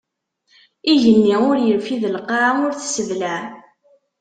[0.91, 3.41] Igenni ur irfid, lqaɛa ur tesseblaɛ.